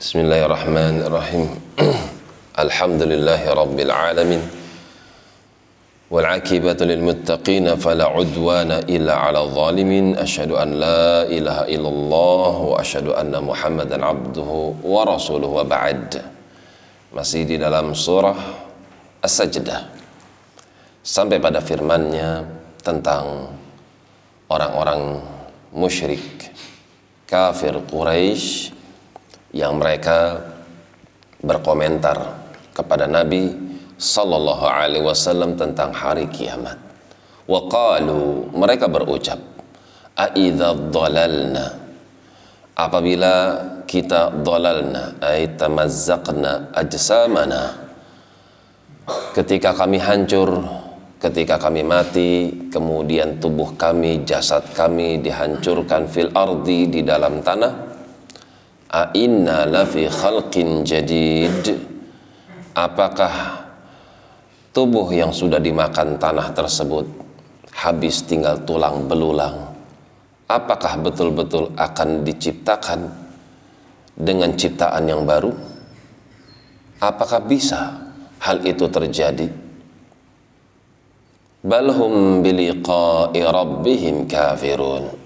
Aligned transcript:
Bismillahirrahmanirrahim. 0.00 1.60
Alhamdulillahi 2.64 3.52
alamin. 3.52 4.40
Wal 6.08 6.24
akibatu 6.24 6.88
lil 6.88 7.04
muttaqin 7.04 7.68
fala 7.76 8.08
udwana 8.08 8.80
illa 8.88 9.28
'alal 9.28 9.52
zalimin. 9.52 10.16
Asyhadu 10.16 10.56
an 10.56 10.80
la 10.80 11.28
ilaha 11.28 11.68
illallah 11.68 12.52
wa 12.64 12.80
asyhadu 12.80 13.12
anna 13.12 13.44
Muhammadan. 13.44 14.00
Masih 17.12 17.44
di 17.44 17.60
dalam 17.60 17.92
surah 17.92 18.40
As-Sajdah. 19.20 19.84
Sampai 21.04 21.44
pada 21.44 21.60
firman-Nya 21.60 22.48
tentang 22.80 23.52
orang-orang 24.48 25.20
musyrik 25.76 26.24
kafir 27.28 27.76
Quraisy 27.84 28.79
yang 29.50 29.78
mereka 29.78 30.38
berkomentar 31.42 32.16
kepada 32.74 33.10
Nabi 33.10 33.50
sallallahu 34.00 34.64
alaihi 34.64 35.04
wasallam 35.04 35.58
tentang 35.58 35.90
hari 35.92 36.30
kiamat. 36.30 36.78
Wa 37.50 37.66
qalu 37.66 38.48
mereka 38.54 38.86
berucap 38.86 39.38
a 40.14 40.30
dhalalna 40.32 41.66
apabila 42.78 43.34
kita 43.84 44.40
dhalalna 44.40 45.18
ay 45.18 45.50
tamazzaqna 45.58 46.70
ajsamana 46.76 47.90
ketika 49.34 49.74
kami 49.74 49.98
hancur 49.98 50.62
ketika 51.20 51.60
kami 51.60 51.82
mati 51.84 52.30
kemudian 52.72 53.42
tubuh 53.42 53.74
kami 53.76 54.22
jasad 54.24 54.64
kami 54.72 55.20
dihancurkan 55.20 56.06
fil 56.08 56.30
ardi 56.32 56.88
di 56.88 57.00
dalam 57.04 57.42
tanah 57.44 57.89
A'inna 58.90 59.70
lafi 59.70 60.10
khalqin 60.10 60.82
jadid. 60.82 61.78
Apakah 62.74 63.62
tubuh 64.74 65.06
yang 65.14 65.30
sudah 65.30 65.62
dimakan 65.62 66.18
tanah 66.18 66.50
tersebut 66.50 67.06
habis 67.70 68.26
tinggal 68.26 68.58
tulang 68.66 69.06
belulang? 69.06 69.70
Apakah 70.50 70.98
betul-betul 71.06 71.70
akan 71.78 72.26
diciptakan 72.26 73.06
dengan 74.18 74.58
ciptaan 74.58 75.06
yang 75.06 75.22
baru? 75.22 75.54
Apakah 76.98 77.46
bisa 77.46 77.94
hal 78.42 78.58
itu 78.66 78.90
terjadi? 78.90 79.46
Balhum 81.62 82.42
biliqa'i 82.42 83.38
rabbihim 83.38 84.26
kafirun 84.26 85.19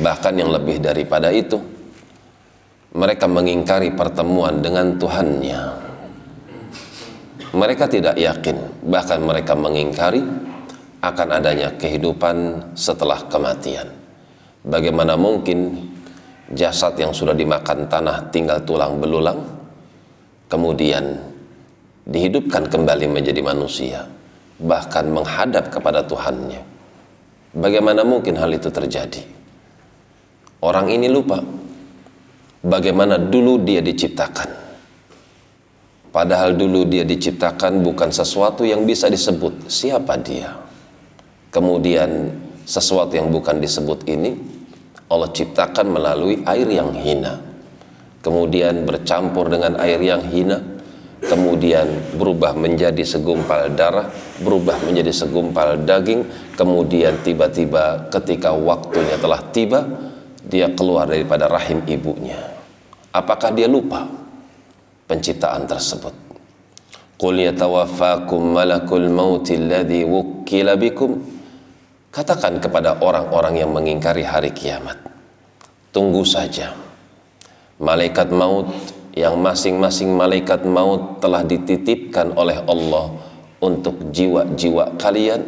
Bahkan 0.00 0.32
yang 0.40 0.48
lebih 0.48 0.80
daripada 0.80 1.28
itu, 1.28 1.60
mereka 2.96 3.28
mengingkari 3.28 3.92
pertemuan 3.92 4.64
dengan 4.64 4.96
Tuhannya. 4.96 5.60
Mereka 7.52 7.84
tidak 7.90 8.16
yakin, 8.16 8.56
bahkan 8.88 9.20
mereka 9.20 9.52
mengingkari 9.52 10.22
akan 11.04 11.28
adanya 11.36 11.74
kehidupan 11.76 12.36
setelah 12.72 13.20
kematian. 13.28 13.92
Bagaimana 14.64 15.16
mungkin 15.20 15.88
jasad 16.52 16.96
yang 16.96 17.12
sudah 17.12 17.36
dimakan 17.36 17.86
tanah 17.90 18.32
tinggal 18.32 18.62
tulang 18.64 18.98
belulang, 18.98 19.40
kemudian 20.48 21.18
dihidupkan 22.06 22.66
kembali 22.72 23.06
menjadi 23.06 23.40
manusia, 23.44 24.06
bahkan 24.62 25.10
menghadap 25.10 25.68
kepada 25.68 26.02
Tuhannya. 26.06 26.62
Bagaimana 27.50 28.06
mungkin 28.06 28.38
hal 28.38 28.54
itu 28.54 28.70
terjadi? 28.70 29.39
Orang 30.60 30.92
ini 30.92 31.08
lupa 31.08 31.40
bagaimana 32.60 33.16
dulu 33.16 33.64
dia 33.64 33.80
diciptakan. 33.80 34.60
Padahal 36.10 36.58
dulu 36.58 36.84
dia 36.84 37.06
diciptakan 37.06 37.80
bukan 37.80 38.10
sesuatu 38.12 38.66
yang 38.66 38.84
bisa 38.84 39.08
disebut 39.08 39.70
siapa 39.72 40.20
dia. 40.20 40.52
Kemudian 41.48 42.34
sesuatu 42.68 43.16
yang 43.16 43.32
bukan 43.32 43.56
disebut 43.62 44.04
ini 44.10 44.36
Allah 45.08 45.32
ciptakan 45.32 45.96
melalui 45.96 46.44
air 46.44 46.68
yang 46.68 46.92
hina. 46.92 47.40
Kemudian 48.20 48.84
bercampur 48.84 49.48
dengan 49.48 49.80
air 49.80 49.96
yang 49.96 50.20
hina, 50.20 50.60
kemudian 51.24 51.88
berubah 52.20 52.52
menjadi 52.52 53.00
segumpal 53.00 53.72
darah, 53.72 54.12
berubah 54.44 54.76
menjadi 54.84 55.08
segumpal 55.08 55.80
daging, 55.88 56.28
kemudian 56.52 57.16
tiba-tiba 57.24 58.12
ketika 58.12 58.52
waktunya 58.52 59.16
telah 59.16 59.40
tiba, 59.56 59.88
dia 60.50 60.66
keluar 60.74 61.06
daripada 61.06 61.46
rahim 61.46 61.86
ibunya. 61.86 62.36
Apakah 63.14 63.54
dia 63.54 63.70
lupa 63.70 64.10
penciptaan 65.06 65.70
tersebut? 65.70 66.12
Qul 67.14 67.46
yatawaffakum 67.46 68.58
malakul 68.58 69.06
mauti 69.06 69.54
alladhi 69.54 70.02
wukkila 70.02 70.74
bikum. 70.74 71.22
Katakan 72.10 72.58
kepada 72.58 72.98
orang-orang 72.98 73.62
yang 73.62 73.70
mengingkari 73.70 74.26
hari 74.26 74.50
kiamat. 74.50 74.98
Tunggu 75.94 76.26
saja. 76.26 76.74
Malaikat 77.78 78.34
maut 78.34 78.66
yang 79.14 79.38
masing-masing 79.38 80.10
malaikat 80.18 80.66
maut 80.66 81.22
telah 81.22 81.46
dititipkan 81.46 82.34
oleh 82.34 82.58
Allah 82.66 83.14
untuk 83.62 84.10
jiwa-jiwa 84.10 84.98
kalian 84.98 85.42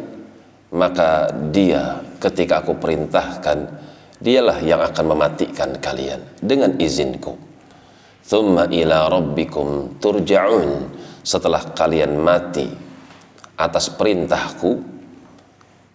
maka 0.73 1.29
dia 1.53 2.01
ketika 2.17 2.65
aku 2.65 2.77
perintahkan 2.77 3.69
dialah 4.23 4.63
yang 4.63 4.79
akan 4.79 5.05
mematikan 5.11 5.75
kalian 5.83 6.23
dengan 6.39 6.79
izinku. 6.79 7.35
Thumma 8.23 8.71
ila 8.71 9.11
rabbikum 9.11 9.99
turja'un. 9.99 10.87
Setelah 11.23 11.75
kalian 11.75 12.19
mati 12.19 12.67
atas 13.59 13.91
perintahku 13.91 14.93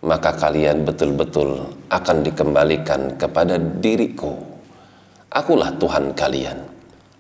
maka 0.05 0.31
kalian 0.37 0.87
betul-betul 0.87 1.75
akan 1.91 2.17
dikembalikan 2.23 3.19
kepada 3.19 3.59
diriku. 3.59 4.37
Akulah 5.33 5.75
Tuhan 5.75 6.15
kalian. 6.15 6.59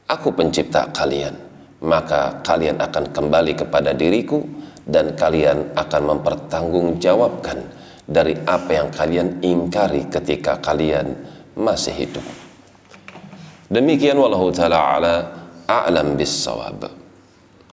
Aku 0.09 0.31
pencipta 0.33 0.87
kalian. 0.95 1.35
Maka 1.79 2.43
kalian 2.43 2.79
akan 2.83 3.05
kembali 3.15 3.55
kepada 3.55 3.95
diriku 3.95 4.43
dan 4.89 5.15
kalian 5.15 5.75
akan 5.79 6.03
mempertanggungjawabkan 6.17 7.59
dari 8.09 8.33
apa 8.49 8.73
yang 8.73 8.89
kalian 8.89 9.45
ingkari 9.45 10.09
ketika 10.09 10.57
kalian 10.65 11.13
masih 11.53 11.93
hidup. 11.93 12.25
Demikian 13.69 14.17
wallahu 14.17 14.49
taala 14.49 14.97
ala 14.97 15.15
a'lam 15.69 16.17
bis-shawab. 16.17 16.98